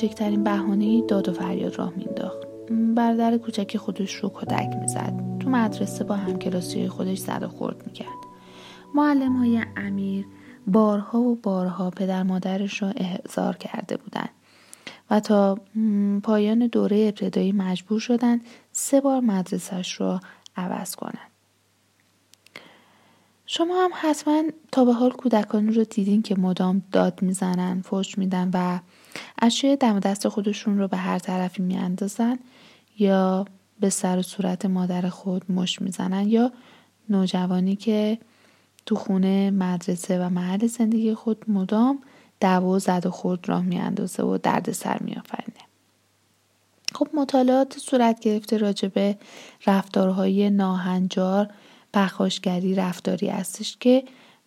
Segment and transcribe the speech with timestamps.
[0.00, 2.38] کوچکترین بهانه داد و فریاد راه مینداخت
[2.94, 5.38] برادر کوچک خودش رو کدک می‌زد.
[5.40, 8.18] تو مدرسه با همکلاسی خودش زد و خورد می‌کرد.
[8.94, 10.26] معلم های امیر
[10.66, 14.30] بارها و بارها پدر مادرش را احضار کرده بودند
[15.10, 15.58] و تا
[16.22, 18.40] پایان دوره ابتدایی مجبور شدند
[18.72, 20.20] سه بار مدرسهش را
[20.56, 21.30] عوض کنند.
[23.46, 28.50] شما هم حتما تا به حال کودکانی رو دیدین که مدام داد می‌زنن، فوش میدن
[28.54, 28.78] و
[29.42, 32.38] اشیاء دم دست خودشون رو به هر طرفی میاندازن
[32.98, 33.44] یا
[33.80, 36.52] به سر و صورت مادر خود مش می‌زنن یا
[37.08, 38.18] نوجوانی که
[38.86, 41.98] تو خونه مدرسه و محل زندگی خود مدام
[42.40, 45.60] دعوا زد و خورد راه میاندازه و درد سر میآفرینه.
[46.94, 49.18] خب مطالعات صورت گرفته راجبه
[49.66, 51.48] رفتارهای ناهنجار
[51.92, 54.04] پرخاشگری رفتاری هستش که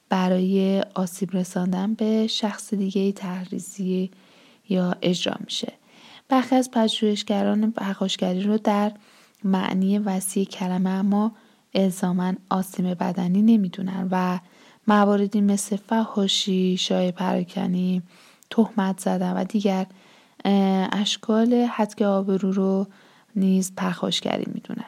[0.10, 4.12] برای آسیب رساندن به شخص دیگه تحریزی
[4.72, 5.74] یا اجرا میشه
[6.30, 8.92] برخی از پژوهشگران پرخاشگری رو در
[9.44, 11.32] معنی وسیع کلمه اما
[11.74, 14.40] الزاما آسیم بدنی نمی‌دونن و
[14.88, 18.02] مواردی مثل فحاشی، شای پراکنی،
[18.50, 19.86] تهمت زدن و دیگر
[20.92, 22.88] اشکال حدک آبرو رو
[23.36, 24.86] نیز پرخاشگری می‌دونن.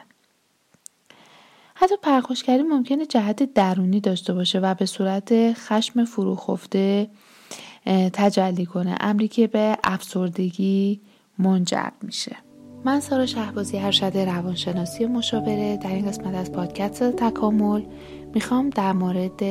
[1.74, 7.10] حتی پرخاشگری ممکنه جهت درونی داشته باشه و به صورت خشم فروخفته
[7.86, 8.96] تجلی کنه.
[9.00, 11.00] امری که به افسردگی
[11.38, 12.36] منجر میشه.
[12.84, 17.82] من سارا شهبازی ارشد روانشناسی مشاوره در این قسمت از پادکست تکامل
[18.34, 19.42] می‌خوام در مورد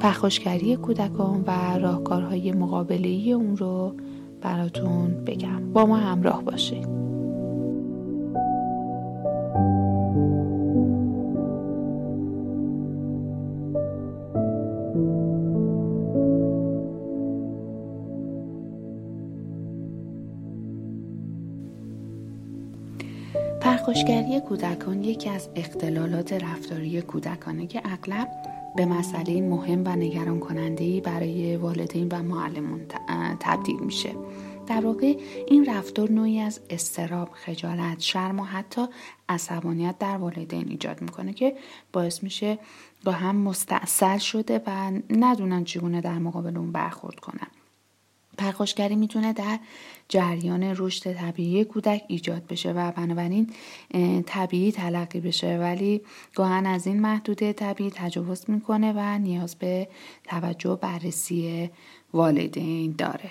[0.00, 3.94] پرخاشگری کودکان و راهکارهای مقابله اون رو
[4.40, 5.72] براتون بگم.
[5.72, 7.05] با ما همراه باشید
[23.86, 28.28] پرخاشگری کودکان یکی از اختلالات رفتاری کودکانه که اغلب
[28.76, 32.80] به مسئله مهم و نگران کننده برای والدین و معلمون
[33.40, 34.10] تبدیل میشه.
[34.66, 35.16] در واقع
[35.48, 38.86] این رفتار نوعی از استراب، خجالت، شرم و حتی
[39.28, 41.56] عصبانیت در والدین ایجاد می‌کنه که
[41.92, 42.58] باعث میشه
[43.04, 47.46] با هم مستاصل شده و ندونن چگونه در مقابل اون برخورد کنن.
[48.38, 49.58] پرخاشگری می‌تونه در
[50.08, 53.50] جریان رشد طبیعی کودک ایجاد بشه و بنابراین
[54.26, 55.58] طبیعی تلقی بشه.
[55.58, 56.00] ولی
[56.34, 59.88] گاهن از این محدوده طبیعی تجاوز می‌کنه و نیاز به
[60.24, 61.70] توجه و بررسی
[62.12, 63.30] والدین داره.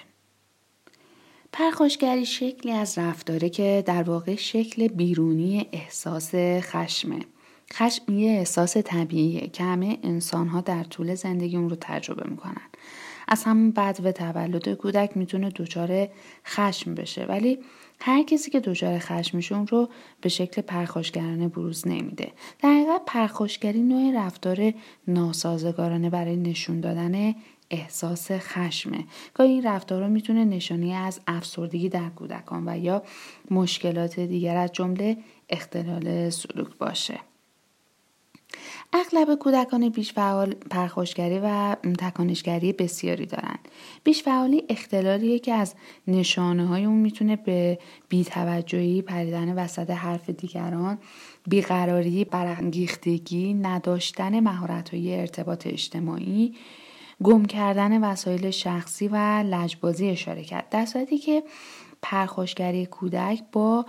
[1.52, 7.20] پرخاشگری شکلی از رفتاره که در واقع شکل بیرونی احساس خشمه.
[7.74, 12.70] خشم یه احساس طبیعیه که همه انسان ها در طول زندگی اون رو تجربه می‌کنن.
[13.28, 16.08] از همون بعد و تولد کودک می‌تونه دچار
[16.46, 17.26] خشم بشه.
[17.26, 17.60] ولی
[18.02, 19.90] هر کسی که دچار خشم میشه اون رو
[20.22, 22.32] به شکل پرخاشگرانه بروز نمیده.
[22.60, 24.74] در حقیقت پرخاشگری نوع رفتار
[25.08, 27.36] ناسازگارانه برای نشون دادن
[27.70, 29.04] احساس خشمه.
[29.34, 33.04] گاهی این رفتار رو می‌تونه نشانی از افسردگی در کودکان و یا
[33.52, 35.18] مشکلات دیگر از جمله
[35.50, 37.20] اختلال سلوک باشه.
[38.98, 43.60] اغلب کودکان بیش فعال پرخاشگری و تکانشگری بسیاری دارند.
[44.04, 45.76] بیش فعالی اختلالیه که از
[46.08, 47.80] نشانه های اون می‌تونه به
[48.10, 50.98] بیتوجهی، پریدن وسط حرف دیگران،
[51.48, 56.56] بیقراری، برانگیختگی، نداشتن مهارت های ارتباط اجتماعی،
[57.24, 60.70] گم کردن وسایل شخصی و لجبازی اشاره کرد.
[60.70, 61.44] در صورتی که
[62.10, 63.86] پرخاشگری کودک با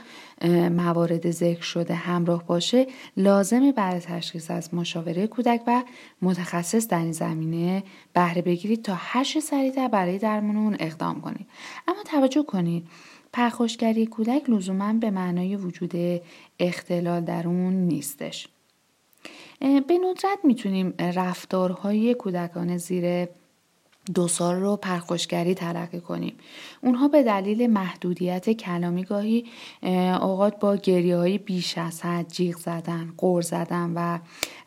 [0.71, 2.87] موارد ذکر شده همراه باشه
[3.17, 5.83] لازمه برای تشخیص از مشاوره کودک و
[6.23, 7.83] متخصص در این زمینه
[8.13, 11.47] بهره بگیرید تا هرچه سریعتر برای درمان اون اقدام کنید.
[11.89, 12.89] اما توجه کنید
[13.33, 16.21] پرخاشگری کودک لزوما به معنای وجود
[16.59, 18.49] اختلال در اون نیستش.
[19.61, 23.29] به ندرت می‌تونیم رفتارهای کودکان زیر
[24.15, 26.35] دو سال رو پرخوشگری تلقی کنیم.
[26.83, 29.45] اونها به دلیل محدودیت کلامی گاهی
[30.23, 34.19] اوقات با گریه های بیش از حد جیغ زدن قور زدن و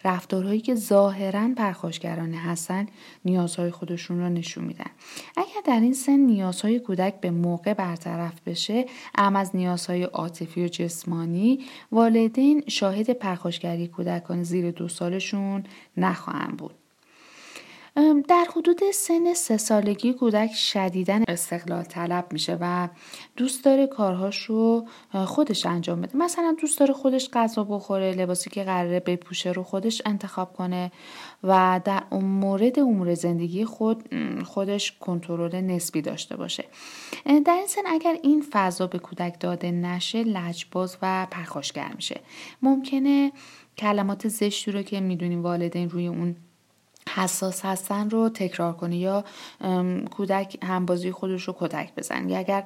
[0.06, 2.88] رفتارهایی که ظاهرا پرخاشگرانه هستن
[3.26, 4.92] نیازهای خودشون رو نشون میدن.
[5.38, 10.68] اگر در این سن نیازهای کودک به موقع برطرف بشه ام از نیازهای عاطفی و
[10.68, 11.60] جسمانی
[11.92, 15.64] والدین شاهد پرخاشگری کودکان زیر دو سالشون
[15.98, 16.79] نخواهند بود.
[18.28, 22.90] در حدود سن سه سالگی کودک شدیدا استقلال طلب میشه و
[23.38, 24.88] دوست داره کارهاش رو
[25.26, 26.18] خودش انجام بده.
[26.18, 30.92] مثلا دوست داره خودش غذا بخوره لباسی که قراره بپوشه رو خودش انتخاب کنه
[31.44, 34.10] و در مورد امور زندگی خود
[34.46, 36.66] خودش کنترل نسبی داشته باشه.
[37.26, 42.20] در این سن اگر این فضا به کودک داده نشه لجباز و پرخاشگر میشه.
[42.62, 43.32] ممکنه
[43.78, 46.36] کلمات زشتی رو که می‌دونیم والدین روی اون
[47.16, 49.24] حساس هستن رو تکرار کنه یا
[50.12, 52.64] کودک همبازی خودش رو کتک بزن یا اگر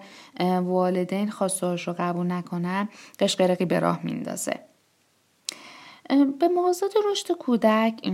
[0.61, 4.72] والدین خواستهاش رو قبول نکنن قشقرقی به راه میندازه.
[6.39, 8.09] به موازات رشد کودک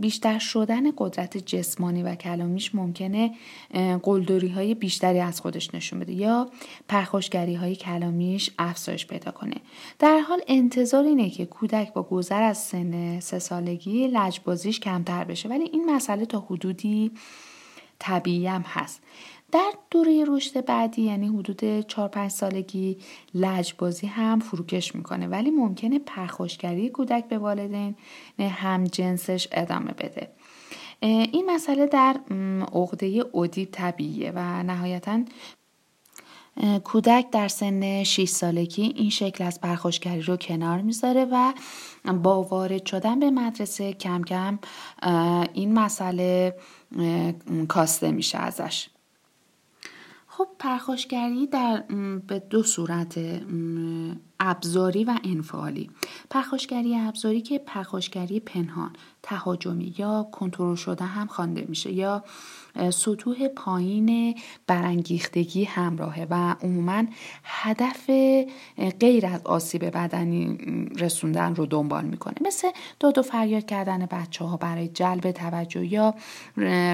[0.00, 3.34] بیشتر شدن قدرت جسمانی و کلامیش ممکنه
[4.02, 6.50] قلدری های بیشتری از خودش نشون بده یا
[6.88, 9.56] پرخوشگری های کلامیش افزایش پیدا کنه.
[9.98, 15.48] در حال انتظار اینه که کودک با گذر از سن سه سالگی لجبازیش کمتر بشه
[15.48, 17.10] ولی این مسئله تا حدودی
[17.98, 19.02] طبیعی هم هست.
[19.52, 22.98] در دوره رشد بعدی یعنی حدود 4 5 سالگی
[23.34, 25.26] لجبازی هم فروکش می‌کنه.
[25.26, 27.94] ولی ممکنه پرخوشگری کودک به والدین
[28.38, 30.28] هم جنسش ادامه بده.
[31.00, 32.16] این مسئله در
[32.72, 35.20] عقده اودیب طبیعیه و نهایتا
[36.84, 41.52] کودک در سن 6 سالگی این شکل از پرخوشگری رو کنار می‌ذاره و
[42.12, 44.58] با وارد شدن به مدرسه کم کم
[45.52, 46.54] این مسئله
[47.68, 48.88] کاسته میشه ازش.
[50.38, 51.84] خب پرخاشگری در
[52.26, 53.20] به دو صورت
[54.40, 55.90] ابزاری و انفعالی.
[56.30, 58.90] پرخاشگری ابزاری که پرخاشگری پنهان
[59.22, 62.24] تهاجمی یا کنترل شده هم خوانده میشه یا
[62.90, 67.04] سطوح پایین برانگیختگی همراهه و عموما
[67.44, 68.10] هدف
[69.00, 70.58] غیر از آسیب بدنی
[70.98, 72.34] رسوندن رو دنبال می‌کنه.
[72.40, 72.68] مثل
[73.00, 76.14] داد و فریاد کردن بچه ها برای جلب توجه یا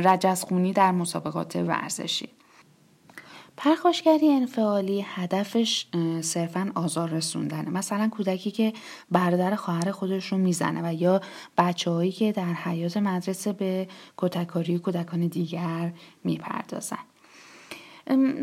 [0.05, 2.29] رجزخونی در مسابقات ورزشی.
[3.57, 5.87] پرخاشگری انفعالی هدفش
[6.21, 7.71] صرفا آزار رسوندنه.
[7.71, 8.73] مثلا کودکی که
[9.11, 11.21] برادر خواهر خودش رو می‌زنه و یا
[11.59, 15.93] بچه هایی که در حیات مدرسه به کتککاری کودکان دیگر
[16.25, 16.99] می‌پردازن.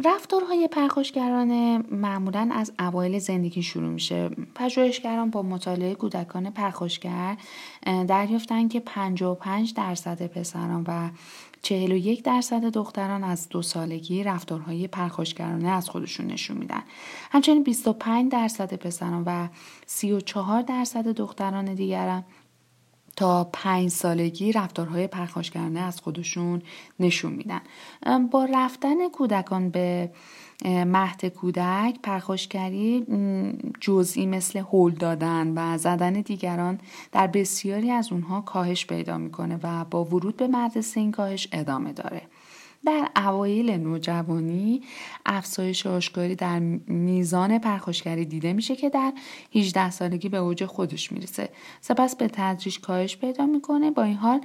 [0.05, 7.37] رفتارهای پرخاشگرانه معمولا از اوایل زندگی شروع میشه پژوهشگران با مطالعه کودکان پرخاشگر
[8.07, 11.09] دریافتن که 55 درصد پسران و
[11.61, 16.83] 41 درصد دختران از دو سالگی رفتارهای پرخاشگرانه از خودشون نشون میدن.
[17.31, 19.47] همچنین 25 درصد پسران و
[19.85, 22.23] 34 درصد دختران دیگران
[23.21, 26.61] تا پنج سالگی رفتارهای پرخاشگرانه از خودشون
[26.99, 27.61] نشون میدن.
[28.31, 30.11] با رفتن کودکان به
[30.65, 33.05] مهد کودک پرخاشگری
[33.81, 36.79] جزئی مثل هول دادن و زدن دیگران
[37.11, 41.93] در بسیاری از اونها کاهش پیدا می‌کنه و با ورود به مدرسه این کاهش ادامه
[41.93, 42.21] داره.
[42.85, 44.81] در اوایل نوجوانی
[45.25, 49.13] افزایش آشکاری در میزان پرخاشگری دیده میشه که در
[49.55, 51.49] 18 سالگی به اوج خودش می‌رسه
[51.81, 54.41] سپس به تدریج کاهش پیدا می‌کنه با این حال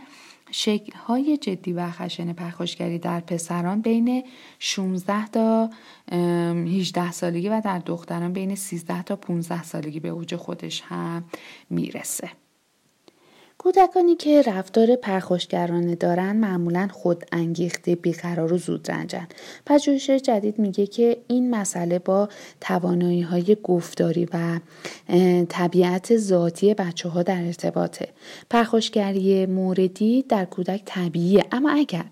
[1.06, 4.24] های جدی و خشن پرخاشگری در پسران بین
[4.58, 5.70] 16 تا
[6.12, 11.24] 18 سالگی و در دختران بین 13 تا 15 سالگی به اوج خودش هم
[11.70, 12.30] می‌رسه.
[13.66, 19.28] کودکانی که رفتار پرخوشگرانه دارن معمولا خود انگیخته بیقرار و زود رنجن.
[19.66, 22.28] پژوهش جدید میگه که این مسئله با
[22.60, 24.60] توانایی های گفتاری و
[25.48, 28.08] طبیعت ذاتی بچه ها در ارتباطه.
[28.50, 32.04] پرخوشگری موردی در کودک طبیعیه اما اگر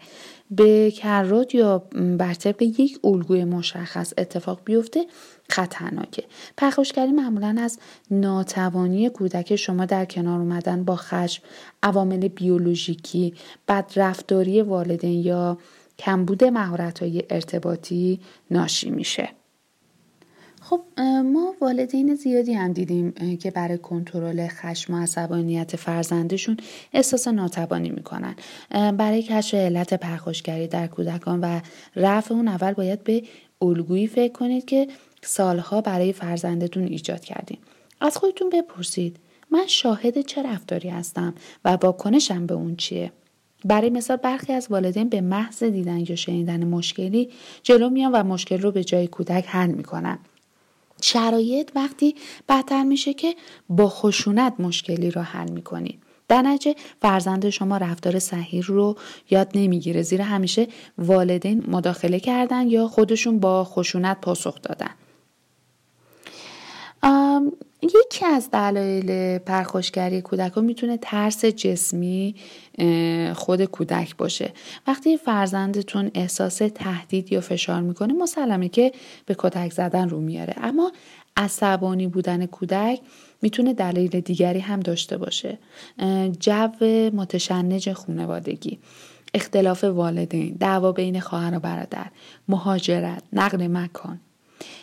[0.50, 1.82] به کرات یا
[2.18, 5.06] بر طبق یک الگوی مشخص اتفاق بیفته
[5.48, 6.24] خطرناکه.
[6.56, 7.78] پرخوشگری معمولا از
[8.10, 11.42] ناتوانی کودک شما در کنار اومدن با خشم
[11.82, 13.34] عوامل بیولوژیکی
[13.68, 15.58] بدرفتاری والدین یا
[15.98, 18.20] کمبود مهارت‌های ارتباطی
[18.50, 19.28] ناشی میشه.
[20.60, 20.80] خب
[21.24, 26.56] ما والدین زیادی هم دیدیم که برای کنترل خشم و عصبانیت فرزندشون
[26.92, 28.34] احساس ناتوانی می‌کنن.
[28.70, 31.60] برای کشف علت پرخوشگری در کودکان و
[31.96, 33.22] رفع اون اول باید به
[33.62, 34.88] الگویی فکر کنید که
[35.26, 37.58] سالها برای فرزندتون ایجاد کردیم
[38.00, 39.16] از خودتون بپرسید
[39.50, 43.12] من شاهد چه رفتاری هستم و واکنشم به اون چیه؟
[43.64, 47.30] برای مثال برخی از والدین به محض دیدن یا شنیدن مشکلی
[47.62, 50.18] جلو میان و مشکل رو به جای کودک حل می‌کنن.
[51.02, 52.14] شرایط وقتی
[52.48, 53.34] بدتر میشه که
[53.68, 58.96] با خشونت مشکلی رو حل می‌کنید در نتیجه فرزند شما رفتار صحیح رو
[59.30, 60.02] یاد نمی‌گیره.
[60.02, 64.90] زیرا همیشه والدین مداخله کردن یا خودشون با خشونت پاسخ دادن.
[67.82, 72.34] یکی از دلایل پرخوشگری کودکان می‌تونه ترس جسمی
[73.34, 74.52] خود کودک باشه.
[74.86, 78.92] وقتی فرزندتون احساس تهدید یا فشار می‌کنه مسلمه که
[79.26, 80.54] به کتک زدن رو میاره.
[80.62, 80.92] اما
[81.36, 83.00] عصبانی بودن کودک
[83.42, 85.58] می‌تونه دلیل دیگری هم داشته باشه.
[86.40, 88.78] جو متشنج خونوادگی
[89.34, 92.06] اختلاف والدین دعوا بین خواهر و برادر
[92.48, 94.20] مهاجرت نقل مکان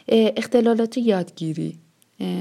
[0.08, 1.80] اختلالات یادگیری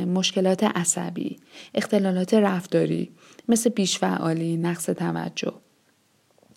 [0.07, 1.37] مشکلات عصبی
[1.75, 3.11] اختلالات رفتاری
[3.49, 5.55] مثل بیشفعالی نقص توجه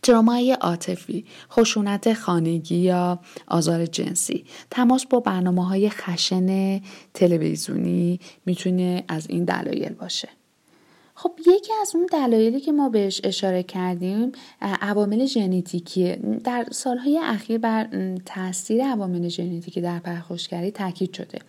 [0.04, 6.82] ترامای عاطفی، خشونت خانگی یا آزار جنسی، تماس با برنامه های خشن
[7.14, 10.30] تلویزیونی می‌تونه از این دلایل باشه.
[11.24, 16.16] خب یکی از اون دلایلی که ما بهش اشاره کردیم عوامل ژنتیکی.
[16.44, 17.88] در سالهای اخیر بر
[18.26, 21.40] تاثیر عوامل ژنتیکی در پرخوشگری تاکید شده.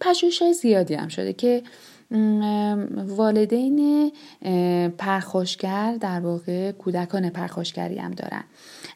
[0.00, 1.62] پژوهش زیادی هم شده که
[2.10, 4.12] والدین
[4.98, 8.44] پرخوشگر در واقع کودکان پرخوشگری هم دارن.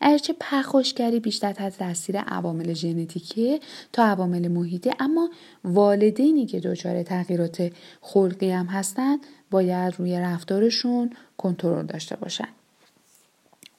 [0.00, 3.60] اگرچه پرخوشگری بیشتر تحت تاثیر عوامل ژنتیکی
[3.92, 5.30] تا عوامل محیطی اما
[5.64, 12.48] والدینی که دچار تغییرات خلقی هم هستند باید روی رفتارشون کنترل داشته باشن.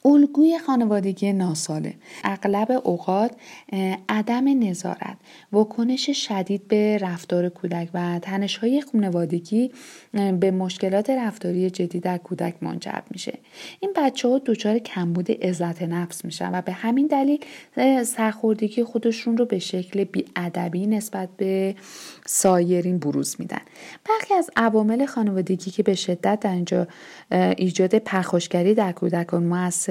[0.06, 1.94] الگوی خانوادگی ناساله.
[2.24, 3.30] اغلب اوقات
[4.08, 5.16] عدم نظارت
[5.52, 9.70] واکنش شدید به رفتار کودک و تنش های خانوادگی
[10.40, 13.38] به مشکلات رفتاری جدی در کودک منجر میشه.
[13.80, 17.44] این بچه ها دچار کمبود عزت نفس میشن و به همین دلیل
[18.04, 21.74] سرخوردگی خودشون رو به شکل بیادبی نسبت به
[22.26, 23.62] سایرین بروز میدن.
[24.08, 26.86] برخی از عوامل خانوادگی که به شدت در اینجا
[27.56, 29.42] ایجاد پرخوشگری در کودکان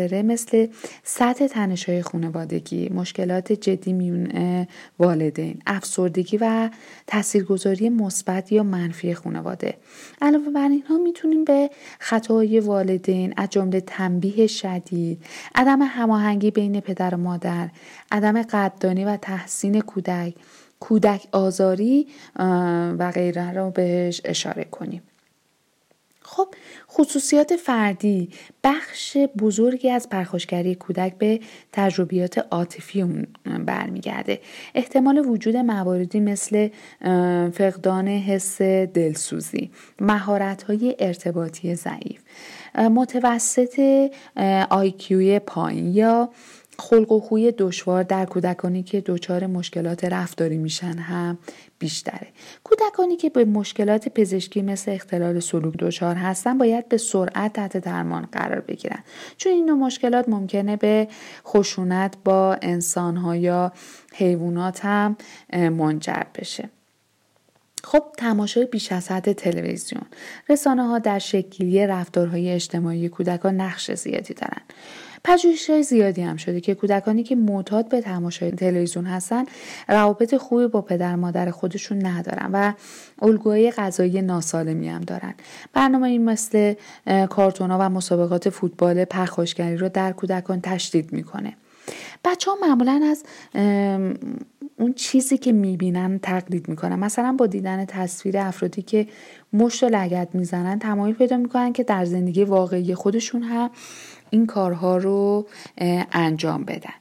[0.03, 0.67] موثره مثل
[1.03, 4.67] سطح تنش های خانوادگی مشکلات جدی میون
[4.99, 6.69] والدین افسردگی و
[7.07, 9.77] تاثیرگذاری مثبت یا منفی خانواده.
[10.21, 11.69] علاوه بر اینها می‌تونیم به
[11.99, 17.69] خطای والدین از جمله تنبیه شدید عدم هماهنگی بین پدر و مادر
[18.11, 20.33] عدم قدردانی و تحسین کودک
[20.79, 22.07] کودک آزاری
[22.99, 25.01] و غیره رو بهش اشاره کنیم.
[26.23, 26.47] خب
[26.91, 28.29] خصوصیات فردی
[28.63, 31.39] بخش بزرگی از پرخوشگری کودک به
[31.71, 33.27] تجربیات عاطفی اون
[33.65, 34.39] برمیگرده.
[34.75, 36.69] احتمال وجود مواردی مثل
[37.53, 42.21] فقدان حس دلسوزی مهارت های ارتباطی ضعیف
[42.75, 43.81] متوسط
[44.69, 46.29] آیکیوی پایین یا
[46.79, 51.37] خلق و خوی دشوار در کودکانی که دچار مشکلات رفتاری میشن هم
[51.79, 52.27] بیشتره.
[52.63, 58.27] کودکانی که به مشکلات پزشکی مثل اختلال سلوک دچار هستن باید به سرعت تحت درمان
[58.31, 59.03] قرار بگیرن.
[59.37, 61.07] چون این نوع مشکلات ممکنه به
[61.45, 63.71] خشونت با انسانها یا
[64.13, 65.17] حیوانات هم
[65.53, 66.69] منجر بشه.
[67.83, 70.03] خب تماشای بیش از حد تلویزیون.
[70.49, 74.61] رسانه ها در شکلی رفتارهای اجتماعی کودکان نقش زیادی دارن.
[75.23, 79.45] پژوهش های زیادی هم شده که کودکانی که معتاد به تماشای تلویزیون هستن
[79.89, 82.73] روابط خوبی با پدر مادر خودشون ندارن و
[83.21, 85.33] الگوهای غذایی ناسالمی هم دارن.
[85.73, 86.73] برنامه این مثل
[87.29, 91.53] کارتونا و مسابقات فوتبال پرخاشگری رو در کودکان تشدید می‌کنه.
[92.25, 93.23] بچه ها معمولا از
[94.77, 96.99] اون چیزی که می‌بینن تقلید می‌کنن.
[96.99, 99.07] مثلا با دیدن تصویر افرادی که
[99.53, 103.69] مشت و لگت می‌زنن تمایل پیدا می‌کنن که در زندگی واقعی خودشون هم
[104.29, 105.47] این کارها رو
[106.11, 106.93] انجام بدن.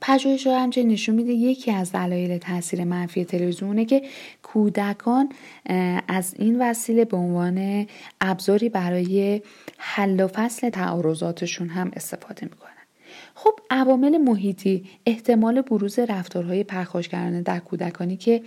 [0.00, 4.02] پژوهش همچنین نشون میده یکی از دلایل تاثیر منفی تلویزیونه که
[4.42, 5.28] کودکان
[6.08, 7.86] از این وسیله به عنوان
[8.20, 9.42] ابزاری برای
[9.78, 12.73] حل و فصل تعارضاتشون هم استفاده می‌کنن.
[13.34, 18.42] خب عوامل محیطی احتمال بروز رفتارهای پرخاشگرانه در کودکانی که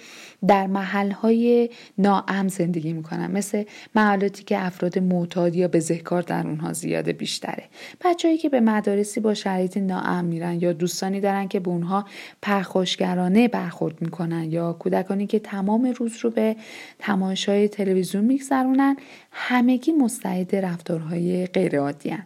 [0.48, 3.64] در محلهای ناام زندگی می‌کنن مثل
[3.96, 7.64] محلاتی که افراد معتاد یا بزهکار در اونها زیاده بیشتره.
[8.06, 12.06] بچههایی که به مدارسی با شرایط ناام میرن یا دوستانی دارن که به اونها
[12.42, 16.56] پرخاشگرانه برخورد می‌کنن یا کودکانی که تمام روز رو به
[17.00, 18.98] تماشای تلویزیون میگذرونن
[19.32, 22.18] همگی مستعد رفتارهای غیرعادی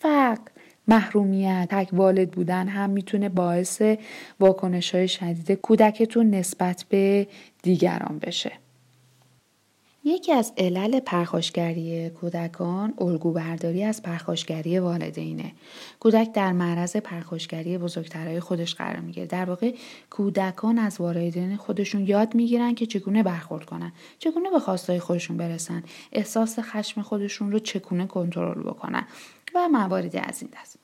[0.00, 0.52] فقر
[0.88, 3.82] محرومیت تک والد بودن هم می‌تونه باعث
[4.40, 7.26] واکنش های شدید کودکتون نسبت به
[7.62, 8.52] دیگران بشه.
[10.04, 15.52] یکی از علل پرخاشگری کودکان الگو برداری از پرخاشگری والدینه.
[16.00, 19.26] کودک در معرض پرخاشگری بزرگترهای خودش قرار می‌گیره.
[19.26, 19.74] در واقع
[20.10, 25.82] کودکان از والدین خودشون یاد می‌گیرن که چگونه برخورد کنن چگونه به خواستهای خودشون برسن.
[26.12, 29.04] احساس خشم خودشون رو چگونه کنترل بکنن.
[29.54, 30.78] و مواردی از این دست.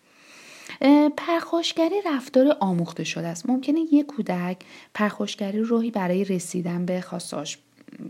[1.16, 3.48] پرخوشگری رفتار آموخته شده است.
[3.48, 4.56] ممکنه یک کودک
[4.94, 7.58] پرخوشگری روحی برای رسیدن به خواستاش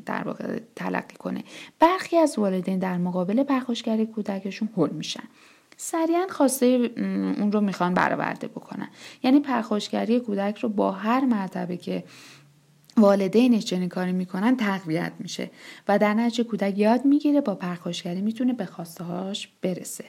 [0.07, 1.45] در واقع تلقی کنه.
[1.79, 5.25] برخی از والدین در مقابل پرخاشگری کودکشون هول میشن.
[5.77, 6.67] سریعا خواسته
[7.39, 8.89] اون رو می‌خوان برآورده بکنن.
[9.23, 12.05] یعنی پرخاشگری کودک رو با هر مرتبه که
[12.97, 15.51] والدینش چنین کاری می‌کنن تقویت میشه
[15.89, 19.05] و در نتیجه کودک یاد می‌گیره با پرخاشگری می‌تونه به خواسته
[19.63, 20.05] برسه.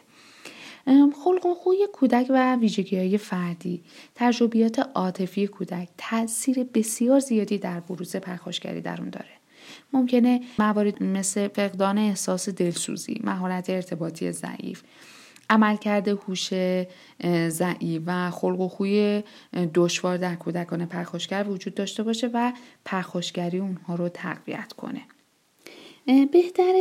[1.23, 3.83] خلق و خوی کودک و ویژگی های فردی
[4.15, 9.29] تجربیات عاطفی کودک تاثیر بسیار زیادی در بروز پرخاشگری در اون داره.
[9.93, 14.83] ممکنه موارد مثل فقدان احساس دلسوزی مهارت ارتباطی ضعیف
[15.49, 16.49] عملکرد هوش
[17.49, 19.23] ضعیف و خلق و خوی
[19.73, 22.51] دشوار در کودکان پرخاشگر وجود داشته باشه و
[22.85, 25.01] پرخاشگری اونها رو تقویت کنه.
[26.31, 26.73] بهتر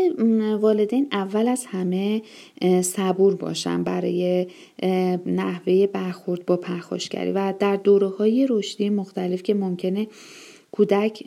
[0.61, 2.23] والدین اول از همه
[2.83, 4.47] صبور باشن برای
[5.27, 10.07] نحوه برخورد با پرخاشگری و در دوره های رشدی مختلف که ممکنه
[10.73, 11.23] کودک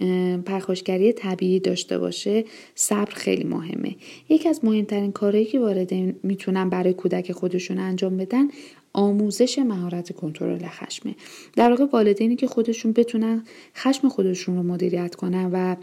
[0.46, 3.96] پرخاشگری طبیعی داشته باشه صبر خیلی مهمه.
[4.30, 8.48] یکی از مهمترین کارهایی که والدین می‌تونن برای کودک خودشون انجام بدن
[8.94, 11.16] آموزش مهارت کنترل خشمه.
[11.56, 13.44] در واقع والدینی که خودشون بتونن
[13.76, 15.76] خشم خودشون رو مدیریت کنن و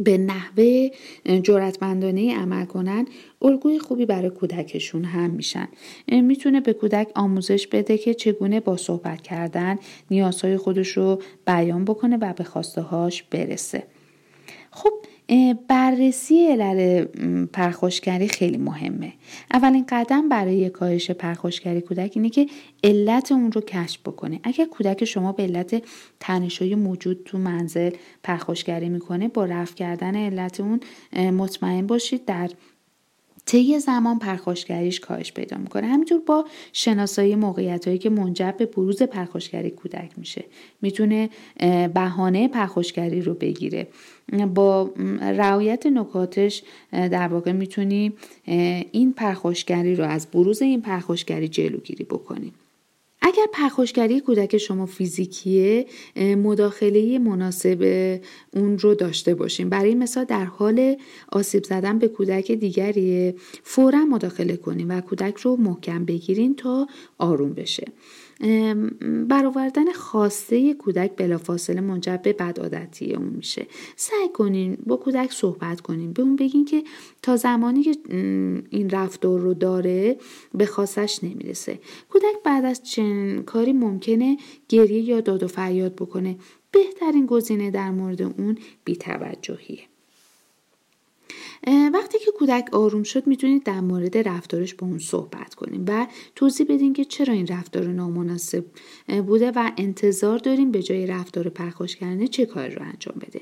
[0.00, 0.88] به نحوه
[1.42, 3.06] جرأتمندانه عمل کنن
[3.42, 5.68] الگوی خوبی برای کودکشون هم میشن.
[6.08, 9.78] می‌تونه به کودک آموزش بده که چگونه با صحبت کردن
[10.10, 13.82] نیازهای خودش رو بیان بکنه و به خواسته هاش برسه.
[14.70, 14.92] خب
[15.68, 17.04] بررسی علل
[17.52, 19.12] پرخوشگری خیلی مهمه.
[19.52, 22.46] اولین قدم برای کاهش پرخوشگری کودک اینه که
[22.84, 24.40] علت اون رو کشف بکنه.
[24.42, 25.82] اگر کودک شما به علت
[26.20, 27.90] تنشای موجود تو منزل
[28.22, 30.80] پرخوشگری می‌کنه با رفع کردن علت اون
[31.30, 32.50] مطمئن باشید در
[33.48, 35.86] طی زمان پرخاشگریش کاهش پیدا می‌کنه.
[35.86, 40.44] همینطور با شناسایی موقعیت هایی که منجر به بروز پرخاشگری کودک میشه.
[40.82, 41.30] می‌تونه
[41.94, 43.86] بهانه پرخاشگری رو بگیره.
[44.54, 48.12] با رعایت نکاتش در واقع می‌تونیم
[48.92, 52.52] این پرخاشگری رو از بروز این پرخاشگری جلوگیری بکنیم
[53.20, 57.82] اگر پرخوشگری کودک شما فیزیکیه مداخله مناسب
[58.54, 60.96] اون رو داشته باشیم برای مثال در حال
[61.32, 66.86] آسیب زدن به کودک دیگری فورا مداخله کنیم و کودک رو محکم بگیریم تا
[67.18, 67.86] آروم بشه.
[69.28, 73.66] برآوردن خواسته کودک بلافاصله منجر به بدعادتی اون میشه.
[73.96, 76.12] سعی کنین با کودک صحبت کنین.
[76.12, 76.84] به اون بگین که
[77.22, 77.96] تا زمانی که
[78.70, 80.16] این رفتار رو داره
[80.54, 81.80] به خواستش نمی‌رسه.
[82.10, 84.36] کودک بعد از چنین کاری ممکنه
[84.68, 86.36] گریه یا داد و فریاد بکنه.
[86.70, 89.80] بهترین گزینه در مورد اون بیتوجهیه.
[91.92, 96.66] وقتی که کودک آروم شد می‌تونید در مورد رفتارش با اون صحبت کنیم و توضیح
[96.68, 98.64] بدین که چرا این رفتار نامناسب
[99.26, 103.40] بوده و انتظار داریم به جای رفتار پرخاشگرانه چه کاری رو انجام بده.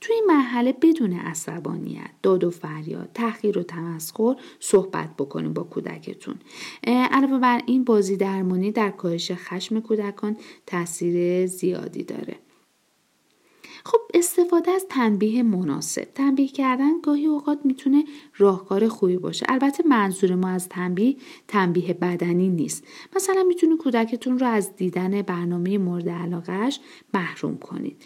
[0.00, 6.34] توی این مرحله بدون عصبانیت داد و فریاد تحقیر و تمسخر صحبت بکنیم با کودکتون.
[6.86, 12.36] علاوه بر این بازی درمانی در کاهش خشم کودکان تاثیر زیادی داره.
[13.84, 16.08] خب استفاده از تنبیه مناسب.
[16.14, 18.04] تنبیه کردن گاهی اوقات می‌تونه
[18.36, 19.46] راهکار خوبی باشه.
[19.48, 21.16] البته منظور ما از تنبیه
[21.48, 22.84] تنبیه بدنی نیست.
[23.16, 26.80] مثلا می‌تونید کودکتون رو از دیدن برنامه مورد علاقهش
[27.14, 27.96] محروم کنید.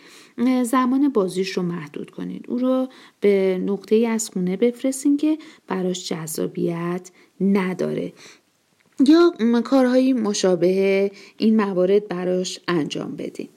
[0.63, 2.45] زمان بازیش رو محدود کنید.
[2.49, 2.89] او رو
[3.21, 7.11] به نقطه ای از خونه بفرستین که براش جذابیت
[7.41, 8.13] نداره.
[9.07, 9.33] یا
[9.65, 13.49] کارهایی مشابه این موارد براش انجام بدین.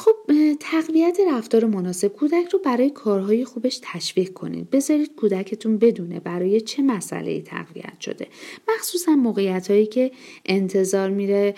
[0.00, 0.16] خب
[0.60, 4.70] تقویت رفتار مناسب کودک رو برای کارهای خوبش تشویق کنید.
[4.70, 8.26] بذارید کودکتون بدونه برای چه مسئله تقویت شده.
[8.68, 10.10] مخصوصا موقعیت هایی که
[10.46, 11.54] انتظار میره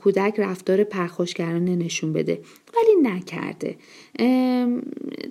[0.00, 2.40] کودک رفتار پرخوشگرانه نشون بده.
[2.76, 3.76] ولی نکرده.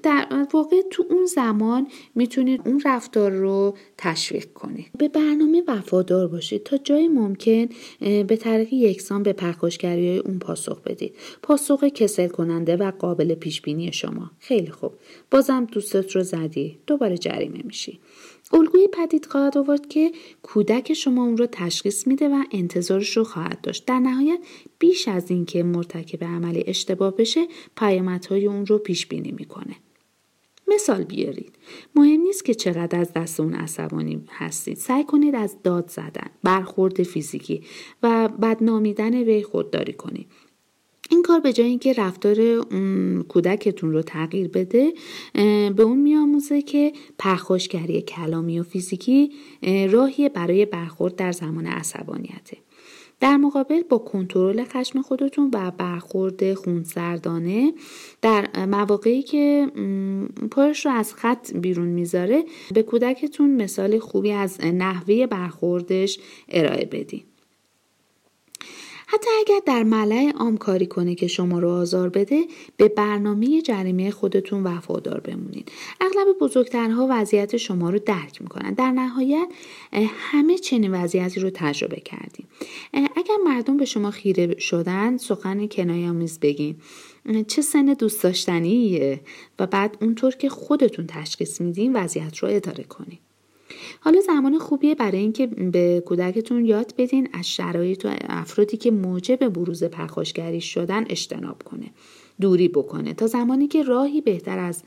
[0.04, 4.88] در واقع تو اون زمان می‌تونید اون رفتار رو تشویق کنید.
[4.98, 11.16] به برنامه وفادار باشید تا جای ممکن به طریق یکسان به پرخاشگری اون پاسخ بدید.
[11.42, 14.32] پاسخ کسل کننده و قابل پیش بینی شما.
[14.40, 14.92] خیلی خوب.
[15.32, 16.78] بازم دوستت رو زدی.
[16.88, 18.00] دوباره جریمه میشی.
[18.54, 20.12] الگوی پدید خواهد آورد که
[20.44, 23.86] کودک شما اون رو تشخیص میده و انتظارش رو خواهد داشت.
[23.86, 24.40] در نهایت
[24.80, 29.76] بیش از اینکه مرتکب عملی اشتباه بشه پیامدهای اون رو پیش بینی می‌کنه.
[30.68, 31.56] مثال بیارید.
[31.96, 34.78] مهم نیست که چقدر از دست اون عصبانی هستید.
[34.78, 37.64] سعی کنید از داد زدن برخورد فیزیکی
[38.04, 40.28] و بدنامیدن وی خودداری کنید.
[41.10, 44.94] این کار به جای اینکه رفتار اون کودکتون رو تغییر بده
[45.76, 49.32] به اون میآموزه که پرخاشگری کلامی و فیزیکی
[49.90, 52.58] راهی برای برخورد در زمان عصبانیته.
[53.20, 57.74] در مقابل با کنترل خشم خودتون و برخورد خونسردانه
[58.22, 59.72] در مواقعی که
[60.52, 62.44] پایش رو از خط بیرون می‌ذاره
[62.74, 66.20] به کودکتون مثال خوبی از نحوه برخوردش
[66.50, 67.22] ارائه بدین.
[69.12, 72.44] حتی اگر در ملع عام کاری کنه که شما رو آزار بده
[72.78, 75.72] به برنامه جریمه خودتون وفادار بمونید.
[76.02, 78.74] اغلب بزرگترها وضعیت شما رو درک می‌کنن.
[78.74, 79.48] در نهایت
[80.10, 82.48] همه چنین وضعیتی رو تجربه کردیم.
[82.94, 86.76] اگر مردم به شما خیره شدن سخن کنایه‌آمیز بگین.
[87.48, 89.22] چه سن دوست داشتنیه؟
[89.60, 93.20] و بعد اونطور که خودتون تشخیص میدین وضعیت رو اداره کنید
[94.00, 99.50] حالا زمان خوبیه برای اینکه به کودکتون یاد بدین از شرایط و افرادی که موجب
[99.50, 101.92] بروز پرخاشگری شدن اجتناب کنه
[102.42, 103.14] دوری بکنه.
[103.14, 104.84] تا زمانی که راهی بهتر از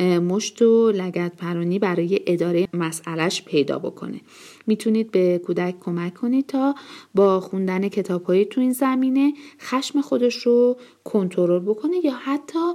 [0.00, 4.20] مشت و لگت پرانی برای اداره مسئلش پیدا بکنه.
[4.66, 6.74] می‌تونید به کودک کمک کنید تا
[7.14, 12.72] با خوندن کتاب تو این زمینه خشم خودش رو کنترل بکنه یا حتی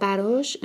[0.00, 0.56] براش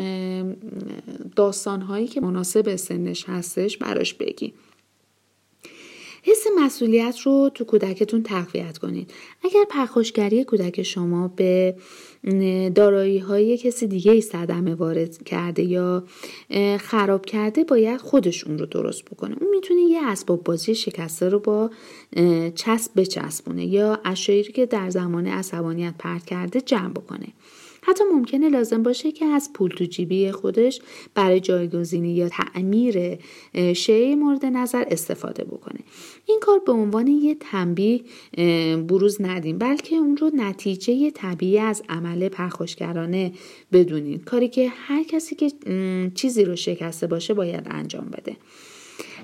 [1.36, 4.54] داستانهایی که مناسب سنش هستش براش بگی.
[6.24, 9.14] حس مسئولیت رو تو کودکتون تقویت کنید.
[9.44, 11.76] اگر پرخوشگری کودک شما به
[12.76, 16.04] دارایی های کسی دیگه ای صدمه وارد کرده یا
[16.80, 19.36] خراب کرده باید خودش اون رو درست بکنه.
[19.42, 21.72] اون می‌تونه یه اسباب بازی شکسته رو با
[22.56, 27.28] چسب بچسبونه یا اشیایی که در زمان عصبانیت پرت کرده جمع بکنه.
[27.88, 30.82] حتی ممکنه لازم باشه که از پول تو جیبی خودش
[31.16, 33.18] برای جایگزینی یا تعمیر
[33.74, 35.80] شی مورد نظر استفاده بکنه.
[36.26, 38.02] این کار به عنوان یه تنبیه
[38.88, 43.32] بروز ندیم بلکه اون رو نتیجه طبیعی از عمل پرخوشگرانه
[43.72, 45.52] بدونید کاری که هر کسی که
[46.16, 48.38] چیزی رو شکسته باشه باید انجام بده.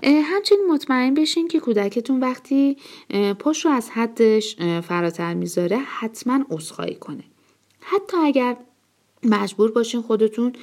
[0.03, 2.77] همچنین مطمئن بشین که کودکتون وقتی
[3.39, 7.23] پاش رو از حدش فراتر می‌ذاره حتما عذرخواهی کنه.
[7.81, 8.57] حتی اگر
[9.23, 10.53] مجبور باشین خودتون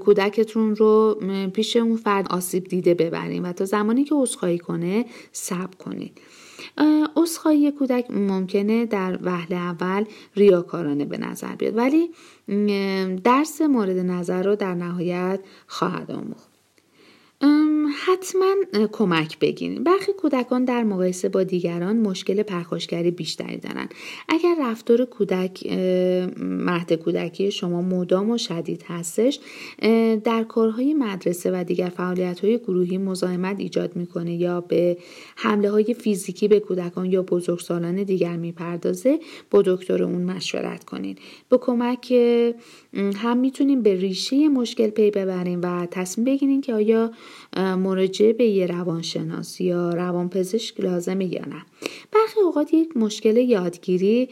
[0.00, 1.20] کودکتون رو
[1.54, 6.20] پیش اون فرد آسیب دیده ببرین و تا زمانی که عذرخواهی کنه صبر کنید
[7.16, 10.04] عذرخواهی کودک ممکنه در وهله اول
[10.36, 12.10] ریاکارانه به نظر بیاد ولی
[13.24, 16.55] درس مورد نظر رو در نهایت خواهد آموخت.
[18.06, 18.54] حتما
[18.92, 19.84] کمک بگیریم.
[19.84, 23.94] برخی کودکان در مقایسه با دیگران مشکل پرخاشگری بیشتری دارند
[24.28, 25.66] اگر رفتار کودک
[26.40, 29.40] مهد کودکی شما مدام و شدید هستش
[30.24, 34.96] در کارهای مدرسه و دیگر فعالیت های گروهی مزاحمت ایجاد می‌کنه یا به
[35.36, 39.20] حمله های فیزیکی به کودکان یا بزرگسالان دیگر می‌پردازه
[39.50, 41.18] با دکتر اون مشورت کنید
[41.48, 42.12] به کمک
[43.16, 47.10] هم می‌تونیم به ریشه مشکل پی ببریم و تصمیم بگیریم که آیا
[47.56, 51.66] مراجعه به یه روانشناس یا روانپزشک لازمه یا نه.
[52.12, 54.28] برخی اوقات یک مشکل یادگیری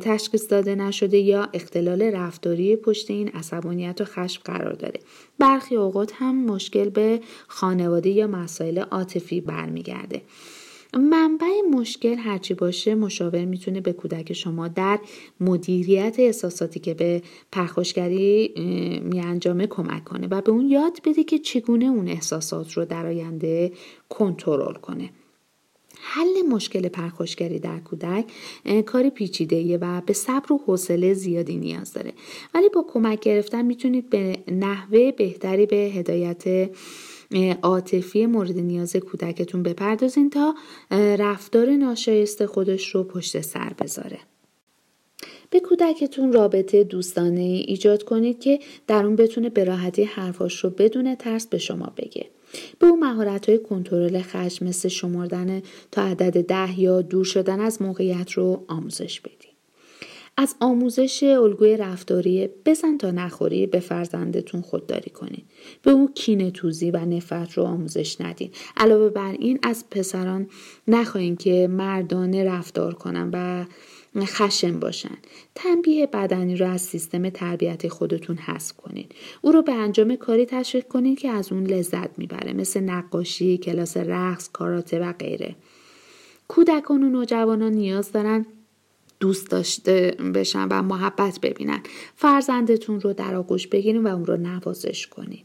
[0.00, 5.00] تشخیص داده نشده یا اختلال رفتاری پشت این عصبانیت و خشم قرار داره.
[5.38, 10.22] برخی اوقات هم مشکل به خانواده یا مسائل عاطفی برمیگرده.
[10.96, 14.98] منبع مشکل هرچی باشه مشاور می‌تونه به کودک شما در
[15.40, 18.54] مدیریت احساساتی که به پرخاشگری
[19.04, 23.72] میانجامه کمک کنه و به اون یاد بده که چگونه اون احساسات رو در آینده
[24.08, 25.10] کنترل کنه.
[26.00, 28.24] حل مشکل پرخاشگری در کودک
[28.86, 32.12] کاری پیچیده و به صبر و حوصله زیادی نیاز داره.
[32.54, 36.70] ولی با کمک گرفتن می‌تونید به نحوه بهتری به هدایت
[37.62, 40.54] عاطفی مورد نیاز کودکتون بپردازین تا
[41.18, 44.18] رفتار ناشایسته خودش رو پشت سر بذاره.
[45.50, 50.70] به کودکتون رابطه دوستانه ای ایجاد کنید که در اون بتونه به راحتی حرفاش رو
[50.70, 52.26] بدون ترس به شما بگه.
[52.78, 57.82] به اون مهارت های کنترل خشم مثل شمردن تا عدد ده یا دور شدن از
[57.82, 59.53] موقعیت رو آموزش بدید.
[60.36, 65.44] از آموزش الگوی رفتاری بزن تا نخوری به فرزندتون خودداری کنید
[65.82, 68.50] به او کینه توزی و نفرت رو آموزش ندین.
[68.76, 70.46] علاوه بر این از پسران
[70.88, 73.64] نخواهید که مردانه رفتار کنن و
[74.24, 75.16] خشم باشن.
[75.54, 80.88] تنبیه بدنی رو از سیستم تربیت خودتون حذف کنید او رو به انجام کاری تشویق
[80.88, 85.56] کنید که از اون لذت می‌بره مثل نقاشی کلاس رقص کاراته و غیره.
[86.48, 88.46] کودکان و نوجوانان نیاز دارن
[89.24, 91.80] دوست داشته بشن و محبت ببینن.
[92.16, 95.42] فرزندتون رو در آغوش بگیرین و اون رو نوازش کنین.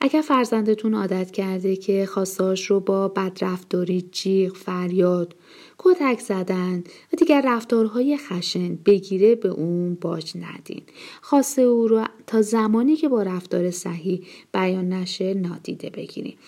[0.00, 5.34] اگر فرزندتون عادت کرده که خواستاش رو با بدرفتاری جیغ فریاد
[5.78, 10.82] کتک زدن و دیگر رفتارهای خشن بگیره به اون باج ندین.
[11.22, 16.38] خواسته او رو تا زمانی که با رفتار صحیح بیان نشه نادیده بگیریم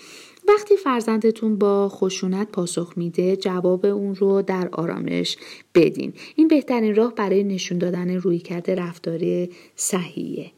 [0.49, 5.37] وقتی فرزندتون با خشونت پاسخ میده جواب اون رو در آرامش
[5.75, 6.13] بدین.
[6.37, 10.51] این بهترین راه برای نشون دادن رویکرد رفتاری صحیحه.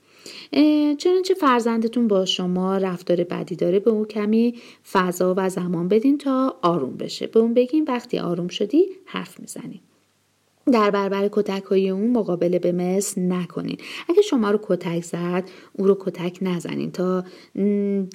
[0.99, 4.55] چنانچه فرزندتون با شما رفتار بدی داره به اون کمی
[4.93, 7.27] فضا و زمان بدین تا آروم بشه.
[7.27, 9.81] به اون بگین وقتی آروم شدی حرف می‌زنیم.
[10.73, 13.77] در برابر کتک های اون مقابله به مثل نکنین.
[14.09, 17.25] اگه شما رو کتک زد او رو کتک نزنین تا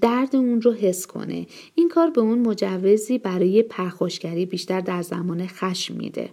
[0.01, 1.47] درد اون رو حس کنه.
[1.75, 6.29] این کار به اون مجوزی برای پرخوشگری بیشتر در زمان خشم میده.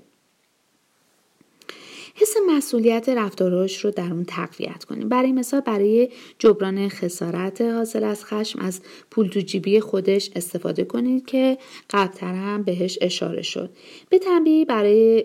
[2.18, 5.08] حس مسئولیت رفتارهاش رو در اون تقویت کنیم.
[5.08, 11.26] برای مثال برای جبران خسارت حاصل از خشم از پول تو جیبی خودش استفاده کنید
[11.26, 11.58] که
[11.90, 13.70] قبلتر هم بهش اشاره شد.
[14.08, 15.24] به تنبیه برای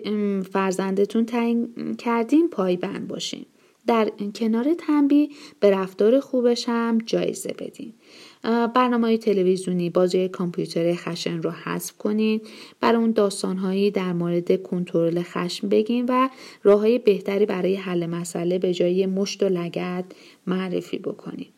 [0.52, 3.46] فرزندتون تعیین کردین پایبند باشین.
[3.86, 5.28] در کنار تنبیه
[5.60, 7.92] به رفتار خوبش هم جایزه بدین.
[8.42, 12.40] برنامه های تلویزیونی بازی کامپیوتر خشن رو حذف کنین
[12.80, 16.28] برای اون داستانهایی در مورد کنترل خشم بگین و
[16.62, 20.04] راه های بهتری برای حل مسئله به جای مشت و لگت
[20.46, 21.48] معرفی بکنین.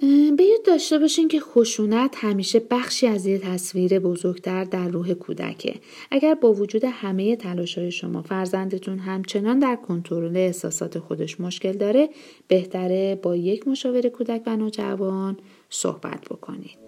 [0.00, 5.74] به داشته باشین که خشونت همیشه بخشی از یه تصویر بزرگتر در روح کودکه.
[6.10, 12.08] اگر با وجود همه تلاش های شما فرزندتون همچنان در کنترل احساسات خودش مشکل داره
[12.48, 15.36] بهتره با یک مشاور کودک و نوجوان
[15.70, 16.78] صحبت بکنید.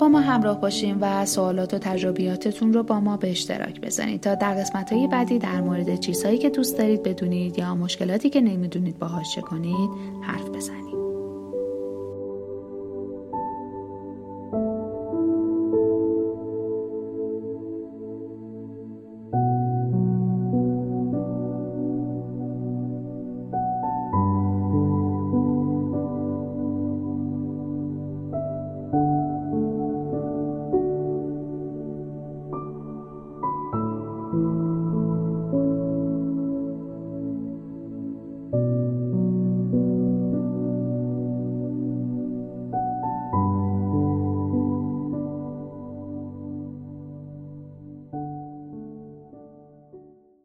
[0.00, 4.34] با ما همراه باشین و سوالات و تجربیاتتون رو با ما به اشتراک بزنید تا
[4.34, 8.98] در قسمت های بعدی در مورد چیزهایی که دوست دارید بدونید یا مشکلاتی که نمی‌دونید
[8.98, 9.90] باهاش چه کنید
[10.22, 10.93] حرف بزنید.